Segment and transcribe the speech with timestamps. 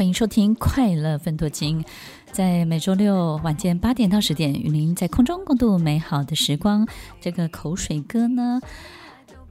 [0.00, 1.84] 欢迎收听《快乐分多金》，
[2.32, 6.88] 在每周六晚间八点到十点，与您在空中共度美好的时光。
[7.20, 8.62] 这个口水歌呢，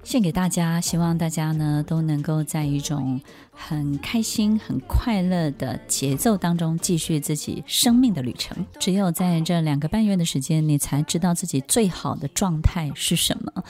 [0.02, 3.22] 献给大家，希望大家呢都能够在一种
[3.62, 8.66] 很开心、很快乐的节奏当中继续自己生命的旅程。
[8.80, 13.64] 只有在这两个半月的时间，你才知道自己最好的状态是什么。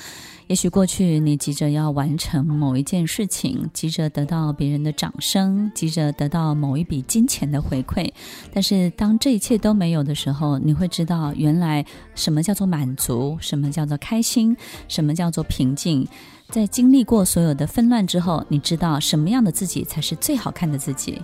[0.48, 8.12] 也许过去你急着要完成某一件事情，急着得到别人的掌声，急着得到某一笔金钱的回馈。
[8.54, 14.56] 但是当这一切都没有的时候，你会知道原来什么叫做满足，什么叫做开心，
[14.88, 16.08] 什么叫做平静。
[16.52, 21.22] 在经历过所有的纷乱之后，你知道什么样的自己才是最好看的自己。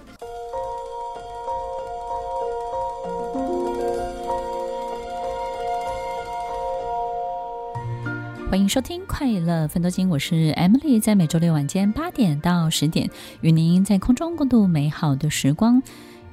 [8.48, 13.10] 欢迎收听《快乐分多金》，我是 Emily，在每周六晚间八点到十点，
[13.42, 15.82] 与您在空中共度美好的时光。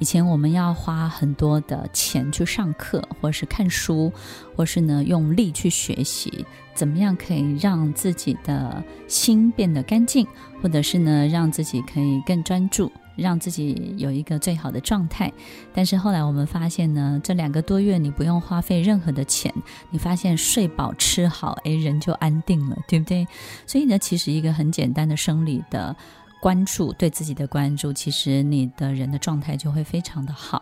[0.02, 4.12] 以前我们要花很多的钱去上课，或是看书，
[4.56, 10.26] 或是呢用力去学习，怎么样可以让自己的心变得干净，
[10.60, 12.90] 或者是呢让自己可以更专注。
[13.14, 15.30] 让自己有一个最好的状态，
[15.74, 19.52] 但是后来我们发现呢，这两个多月你不用花费任何的钱，
[19.90, 23.28] 你发现睡饱吃好，哎，人就安定了，对不对？
[23.66, 25.94] 所以呢，其实一个很简单的生理的
[26.42, 30.60] 关注，对自己的关注，其实你的人的状态就会非常的好。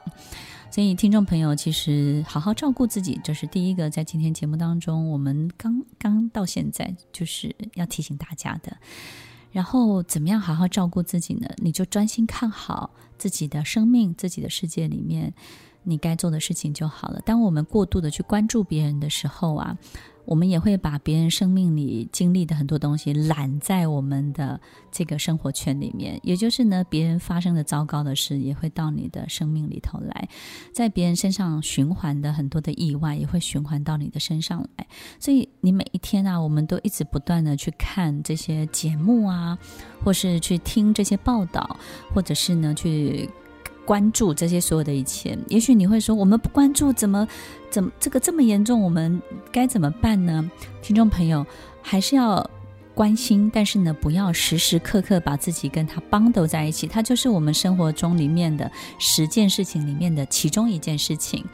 [0.70, 8.76] 所以听众朋友，其实好好照顾自己，这是第一个，在今天节目当中，我们刚刚到现在就是要提醒大家的。
[9.52, 11.48] 然后怎么样好好照顾自己呢？
[11.56, 15.32] 你就专心看好自己的生命，自己的世界里面，
[15.84, 17.22] 你该做的事情就好了。
[17.24, 19.78] 当我们过度的去关注别人的时候啊。
[20.24, 24.60] 我们也会把别人生命里经历的很多东西揽在我们的
[24.92, 30.28] 这个生活圈里面，也就是呢，别人发生的糟糕的事也会到你的生命里头来，
[30.72, 34.86] 在别人身上循环的很多的意外也会循环到你的身上来，
[35.18, 39.58] 所以你每一天啊，我们都一直不断的去看这些节目啊，
[40.04, 41.76] 或是去听这些报道，
[42.14, 43.28] 或者是呢去。
[43.90, 47.26] 关注这些所有的一切，也许你会说，我们不关注怎么
[47.72, 49.20] 怎么这个这么严重，我们
[49.50, 50.48] 该怎么办呢？
[50.80, 51.44] 听众朋友
[51.82, 52.48] 还是要
[52.94, 61.44] 关心，但是呢，不要时时刻刻把自己跟他绑斗在一起，他就是我们生活中里面的十件事情里面的其中一件事情。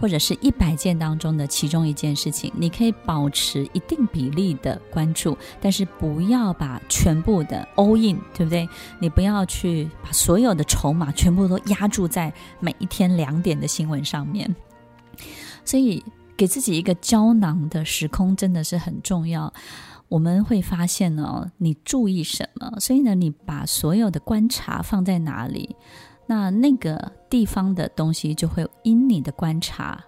[0.00, 8.68] 或者是一百件当中的其中一件事情，你可以保持一定比例的关注，但是不要把全部的 all in，对不对？
[8.98, 14.54] 你不要去把所有的筹码全部都压注在每一天两点的新闻上面。
[15.64, 16.02] 所以，
[16.36, 19.52] 给自己一个胶囊的时空真的是很重要。
[20.08, 22.78] 我们会发现呢，你注意什么？
[22.80, 25.76] 所以呢，你把所有的观察放在哪里？
[26.26, 30.02] 那那个地方的东西就会因你的观察，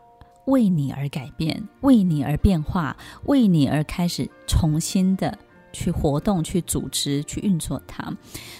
[0.46, 5.36] 为你而改变，为你而变化，为你而开始重新的
[5.72, 8.12] 去活动、去组织、去运作它。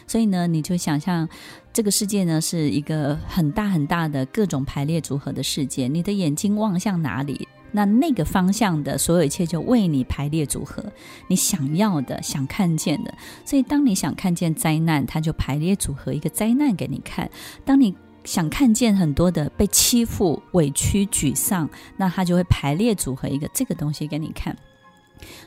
[0.06, 1.28] 所以呢，你就想象
[1.72, 7.48] 这个世界呢是一个很大很大的各种排列组合的世界，你的眼睛望向哪里？
[7.77, 10.81] 那那个方向的所有一切就为你排列组合，
[11.29, 13.12] 你想要的、想看见的。
[13.45, 17.27] 所以，当你想看见灾难，它就排列组合一个灾难给你看；
[17.65, 17.93] 当你
[18.23, 24.57] 想看见很多的被欺负、委屈、沮丧，那它就会排列组合一个这个东西给你看。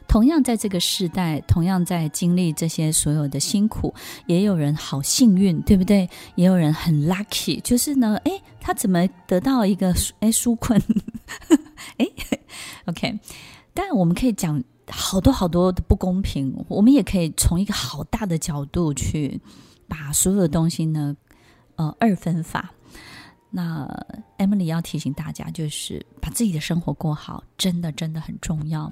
[0.07, 3.93] 同样在这个时代，同样在经历这些所有的辛苦，
[4.25, 6.09] 也有人好幸运，对不对？
[6.35, 10.81] 也有人很 lucky，就是呢，诶，他怎么得到一个诶纾困？
[11.97, 12.13] 诶
[12.85, 13.19] OK，
[13.73, 19.39] 但我们可以讲好多好多的不公平，我们也可以从一个好大的角度去
[19.87, 21.15] 把所有的东西呢，
[21.75, 22.71] 呃，二分法。
[23.49, 23.87] 那
[24.37, 28.91] Emily 要提醒大家，就是把自己的生活过好，真的真的很重要。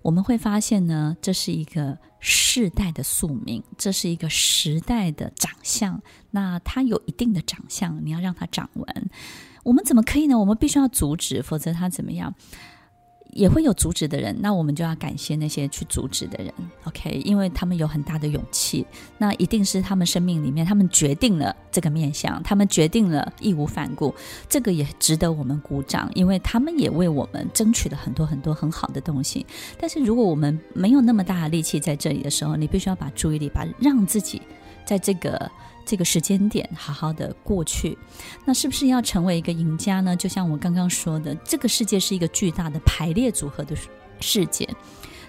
[0.00, 6.00] 我们会发现呢，这是一个世代的宿命，这是一个时代的长相。
[6.30, 9.10] 那它有一定的长相，你要让它长完。
[9.64, 10.38] 我们怎么可以呢？
[10.38, 12.34] 我们必须要阻止，否则他怎么样？
[13.32, 16.52] 也会有阻止的人，那我们就要感谢那些去阻止的人
[16.82, 17.22] ，OK？
[17.24, 18.84] 因为他们有很大的勇气，
[19.18, 24.12] 那一定是他们生命里面，他们决定了这个面向，他们决定了义无反顾，
[24.48, 29.46] 这个也值得我们鼓掌，因为他们也为我们争取了很多很多很好的东西。
[29.78, 34.42] 但是如果我们没有那么大的力气在这里的时候，你必须要把注意力，把让自己
[34.84, 35.48] 在这个。
[35.84, 37.98] 这个时间点好好的过去，
[38.44, 40.14] 那是不是要成为一个赢家呢？
[40.14, 43.74] 就像我刚刚说的，这个世界是一个巨大的排列组合的
[44.20, 44.68] 世界，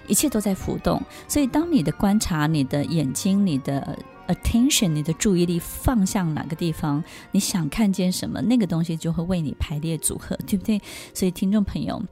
[0.06, 1.02] 一切都在浮动。
[1.26, 7.02] 所以，当你的观察、你的眼睛、你的 attention，你的注意力放向哪个地方，
[7.32, 10.80] 你想看见什么，那个东西就会为你排列组合，对不对？
[11.12, 12.02] 所以，听众朋友。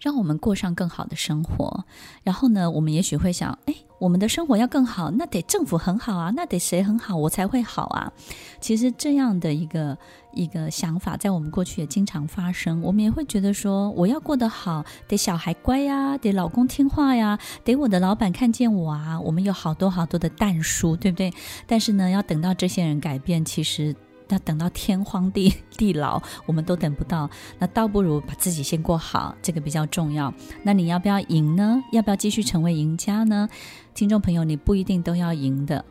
[0.00, 1.84] 让我们过上更好的生活，
[2.24, 8.10] 然后呢，我们也许会想，哎，我们的生活要更好，那得政府很好啊，那得谁很好，我才会好啊。
[8.60, 9.96] 其实这样的一个
[10.32, 12.80] 一个想法，在我们过去也经常发生。
[12.80, 19.20] 我们也会觉得说，我要过得好，得小孩乖呀，得老公听话呀，得我的老板看见我啊。
[19.20, 21.30] 我们有好多好多的但书，对不对？
[21.66, 23.94] 但是呢，要等到这些人改变，其实。
[24.30, 27.28] 那等到天荒地 地老，我们都等不到。
[27.58, 30.32] 那倒不如把自己先过好，这个比较重要。
[30.62, 31.82] 那你要不要赢呢？
[31.92, 33.48] 要不要继续成为赢家呢？
[33.92, 35.84] 听众朋友，你不一定都要赢的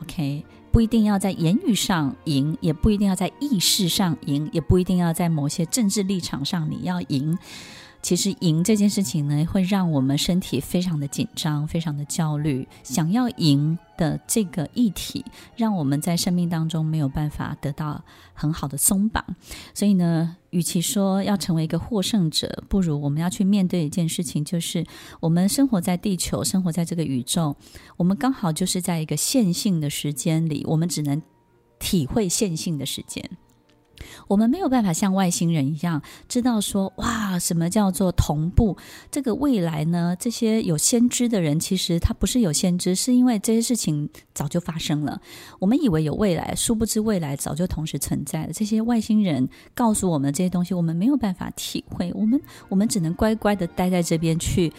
[0.00, 0.44] ，OK？
[0.72, 7.38] 不一定要在言语上赢，也不一定要在意识上赢，也不一定要在某些政治立场上你要赢。
[8.02, 12.66] 其实赢这件事情呢，会让我们身体非常的紧张，非常的焦虑。
[12.82, 18.04] 想要赢的这个议题，让我们在生命当中没有办法得到
[18.34, 19.24] 很好的松绑。
[19.72, 24.84] 所以呢，与其说要成为一个获胜者，不如我们要去面对一件事情，就是
[25.20, 27.54] 我们生活在地球，生活在这个宇宙，
[27.96, 31.22] 我们刚好就是在一个线性的时间里，我们只能
[31.78, 33.30] 体会线性的时间。
[34.28, 38.76] 我们没有办法像外星人一样知道说，哇，什么叫做同步？
[39.10, 40.16] 这个未来呢？
[40.18, 45.20] 这些有先知的人，其实他不是有先知，是因为这些事情早就发生了。
[45.58, 48.52] 我们以为有未来，殊不知未来早就同时存在了。
[48.52, 52.12] 这些外星人告诉我们这些东西，我们没有办法体会。
[52.14, 54.72] 我们我们只能乖乖的待在这边去。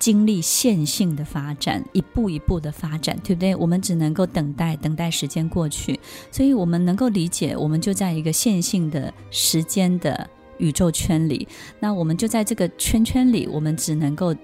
[0.00, 3.54] 经历线性的发展，一步一步的发展，对不对？
[3.54, 6.00] 我们只能够等待，等待时间过去，
[6.32, 11.46] 所以我们能够理解，我们就在一个线性的时间的宇宙圈里，
[11.78, 14.34] 那我们就在这个圈圈里，我们只能够。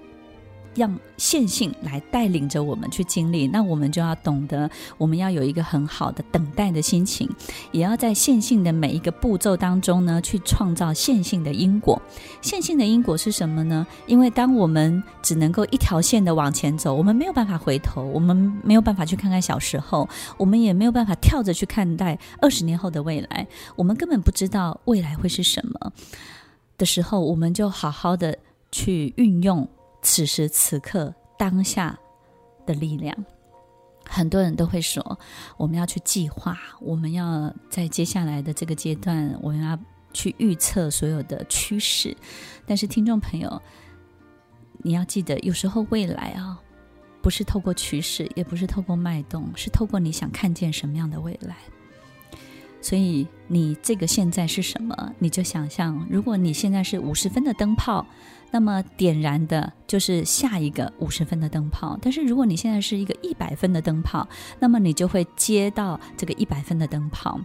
[0.77, 7.27] 让线性来带领着我们去经历，那我们就要懂得，我们要有一个很好的等待的心情，
[7.71, 11.99] 也要在线性的每一个步骤当中呢，去创造线性的因果。
[12.41, 13.85] 线性的因果是什么呢？
[14.05, 20.07] 因为当我们只能够一条线的往前走，我们没有办法回头，我们没有办法去看看小时候，
[20.37, 25.91] 我们也没有办法跳着去看待二十年后的未来，我们根本不知道未来会是什么
[26.77, 28.37] 的时候，我们就好好的
[28.71, 29.67] 去运用。
[30.09, 31.99] 此时此刻当下
[32.65, 33.13] 的力量，
[34.05, 35.19] 很多人都会说，
[35.57, 39.77] 我们要去计划，我们要在接下来的这个阶段，我们要
[40.13, 42.15] 去预测所有的趋势。
[42.65, 43.61] 但是，听众朋友，
[44.77, 46.57] 你要记得，有时候未来啊，
[47.21, 51.57] 不是透过趋势，也不是透过脉动，是透过你想看见什么样的未来。
[52.81, 55.13] 所以，你这个现在是什么？
[55.19, 58.05] 你就想象，如果你现在是五十分的灯泡。
[58.49, 64.25] 那么点燃的就是下一个五十分的灯泡，但是如果你现在是一个一百分的灯泡，
[64.57, 67.37] 那么你就会接到这个一百分的灯泡。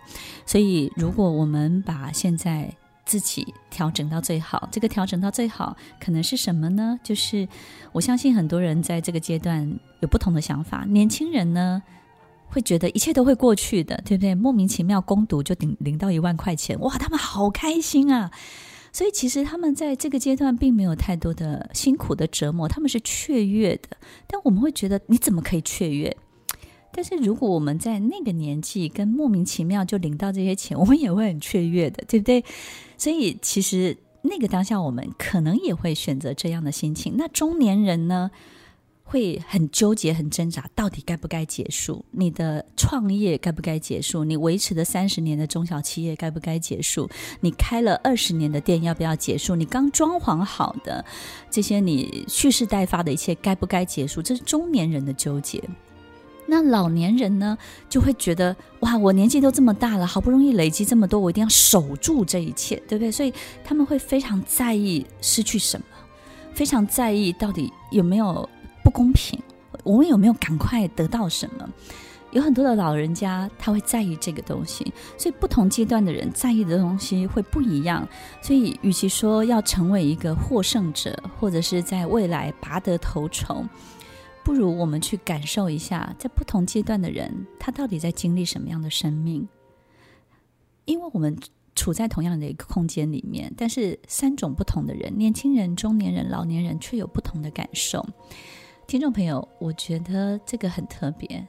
[0.46, 2.72] 所以，如果我们把现在
[3.04, 6.96] 自己调整到最好，这个调整到最好可能是什么呢？
[7.02, 7.48] 就是
[7.90, 9.68] 我相信很多人在这个阶段
[9.98, 10.84] 有不同的想法。
[10.84, 11.82] 年轻人呢，
[12.52, 14.34] 会觉得一切都会过去的，对不对？
[14.34, 18.30] 莫名其妙攻读就领领到一万块钱，哇，他们好开心啊！
[18.92, 23.96] 所以其实他们在这个阶段并没有太多的辛苦的折磨，他们是雀跃的。
[24.26, 26.14] 但我们会觉得你怎么可以雀跃？
[26.92, 32.44] 但是如果我们在那个年纪跟莫名其妙就领到这些钱，我们也会很雀跃的，对不对？
[32.98, 37.14] 所以其实那个当下我们可能也会选择这样的心情。
[37.16, 38.30] 那中年人呢？
[39.04, 42.02] 会很纠结、很挣扎，到底该不该结束？
[42.12, 44.24] 你的创业该不该结束？
[44.24, 47.10] 你维持了三十年的中小企业该不该结束？
[47.40, 49.54] 你开了二十年的店要不要结束？
[49.54, 51.04] 你刚装潢好的
[51.50, 54.22] 这些你蓄势待发的一切该不该结束？
[54.22, 55.62] 这是中年人的纠结。
[56.46, 57.58] 那老年人呢，
[57.90, 63.12] 就会觉得哇，我年纪都这么大了，好不容易累积这么多，我一定要守住这一切，对不对？
[63.12, 63.32] 所以
[63.62, 65.86] 他们会非常在意失去什么，
[66.54, 68.48] 非常在意到底有没有。
[68.82, 69.40] 不公平，
[69.84, 71.68] 我们有没有赶快得到什么？
[72.32, 78.08] 有很多的老人家他会在意这个东西，所以不同阶段的人在意的东西会不一样。
[78.40, 83.62] 所以，与其说要成为一个获胜者，或者是在未来拔得头筹，
[84.42, 89.46] 不如我们去感受一下，在不同阶段的人他到底在经历什么样的生命？
[90.86, 91.36] 因为我们
[91.74, 98.06] 处在同样的一个空间里面，但是三种不同的人：年轻人、中年人、老年人，却有不同的感受。
[98.92, 101.42] 听众朋友，我觉得这个很特别。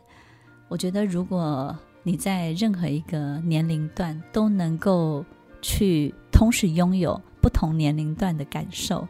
[0.70, 5.26] 我觉得，如果你在任何一个年龄段都能够
[5.62, 9.06] 去同时拥有不同年龄段的感受，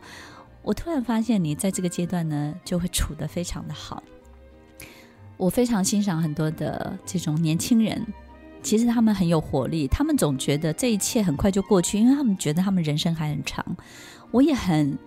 [0.64, 4.02] 我突然发现你在这个阶段呢，就会处得非常的好。
[5.38, 8.04] 我非常欣赏很多的这种年轻人，
[8.64, 13.64] 其实他们很有活力，他们总觉得这一切很快就过去，因为他们觉得他们人生还很长。
[14.32, 14.98] 我也很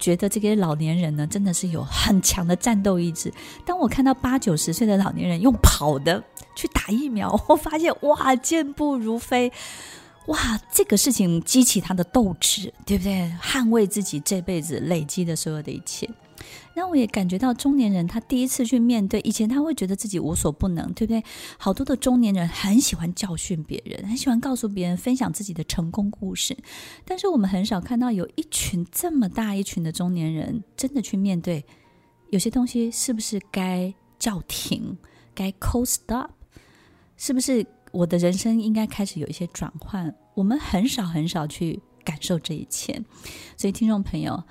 [0.00, 3.32] 觉得这些老年人呢，真的是有很强的战斗意志。
[3.64, 6.24] 当我看到八九十岁的老年人用跑的
[6.56, 9.52] 去打疫苗，我发现哇，健步如飞。
[10.26, 13.32] 哇，这个事情激起他的斗志，对不对？
[13.42, 16.08] 捍卫自己这辈子累积的所有的一切。
[16.74, 21.22] 那我也感觉到中年人他第一次去面对，以前他会觉得自己无所不能，对不对？
[21.58, 26.56] 好多的中年人很喜欢教训别人，很喜欢告诉别人分享自己的成功故事，
[27.04, 31.64] 但是我们很少看到有一群这么大一群的中年人真的去面对，
[32.30, 34.96] 有些东西是不是该叫停，
[35.34, 36.30] 该 call stop，
[37.16, 37.66] 是不是？
[37.92, 43.02] 我的人生应该开始有一些转换，我们很少很少去感受这一切，
[43.56, 44.44] 所以听众朋友，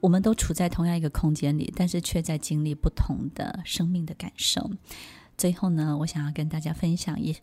[0.00, 4.70] 我们都处在同样一个空间里，但是却在经历不同的生命的感受。
[5.36, 7.34] 最后呢，我想要跟大家分享，也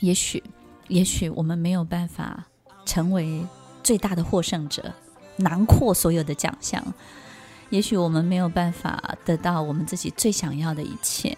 [0.00, 0.42] 也许，
[0.88, 2.46] 也许我们没有办法
[2.84, 3.46] 成为
[3.82, 4.92] 最大的获胜者，
[5.36, 6.84] 囊括所有的奖项，
[7.70, 11.36] 也许我们没有办法得到我们自己最想要的一切。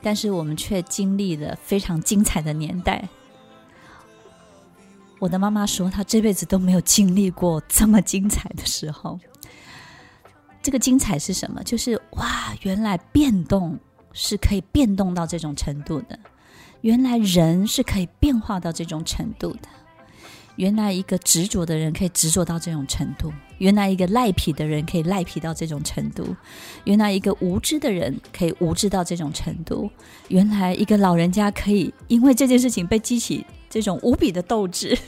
[0.00, 3.08] 但是我们却经历了非常精彩的年代。
[5.18, 9.18] 我的妈妈说，她这辈子都没有经历过这么精彩的时候。
[10.68, 11.62] 这个精彩是什么？
[11.64, 13.78] 就是哇，原来变动
[14.12, 16.18] 是可以变动到这种程度的，
[16.82, 19.60] 原来人是可以变化到这种程度的。
[20.56, 26.36] 原来一个执着的人可以执着到这种程度，原来一个赖皮的人可以赖皮到这种程度，
[26.84, 29.90] 原来一个无知的人可以无知到这种程度，
[30.28, 34.98] 原来一个老人家可以因为这件事情被激起这种无比的斗志。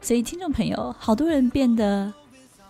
[0.00, 2.12] 所以，听众朋友，好多人变得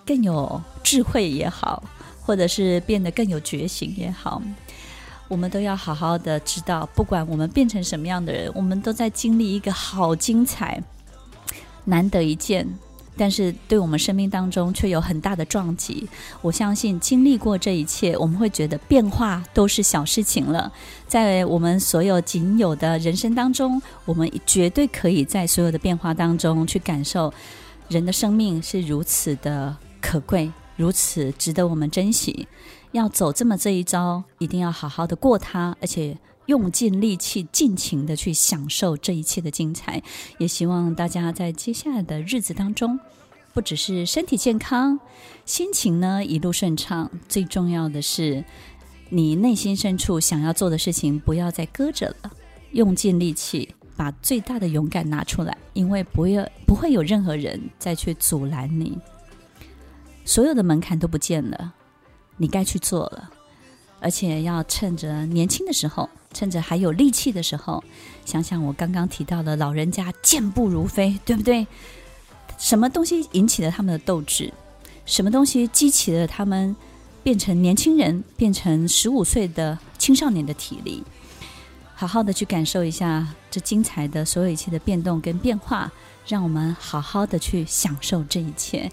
[0.06, 1.82] 更有智慧也好，
[2.22, 4.40] 或者是变得更有觉醒也好，
[5.26, 10.80] 我们都要好好的知道，不管我们变成什么样的人，我们都在经历一个好精彩。
[11.86, 12.64] 难得一见，
[13.16, 16.08] 但是对我们生命当中却有很大的撞击。
[16.40, 20.72] 我相信经历过这一切，我们会觉得变化都是小事情了。
[21.08, 27.34] 在我们所有仅有的人生当中，我们绝对可以在所有的变化当中去感受，
[27.88, 32.46] 人的生命是如此的可贵，如此值得我们珍惜。
[32.92, 36.16] 要走这么这一招，一定要好好的过它，而且。
[36.46, 40.00] 用尽力气，尽情的去享受这一切的精彩。
[40.38, 43.00] 也希望大家在接下来的日子当中，
[43.52, 45.00] 不只是身体健康，
[45.44, 47.10] 心情呢一路顺畅。
[47.28, 48.44] 最重要的是，
[49.08, 52.30] 你内心深处想要做的事情不要再搁着了，
[52.70, 58.96] 用尽力气，把最大的勇敢拿出来，因为不要不会有任何人再去阻拦你。
[60.26, 61.72] 所有的门槛都不见了，
[62.36, 63.30] 你该去做了，
[64.00, 66.10] 而且要趁着年轻的时候。
[66.34, 67.82] 趁着还有力气的时候，
[68.26, 71.66] 想想我刚刚提到的老人家健步如飞，对不对？
[72.58, 74.52] 什么东西引起了他们的斗志？
[75.06, 76.76] 什么东西激起了他们
[77.22, 81.02] 变成年轻人，变成十五岁的青少年的体力？
[81.94, 85.90] 好好的去感受一下这精彩的所有一切的变动跟变化，
[86.26, 88.92] 让我们好好的去享受这一切。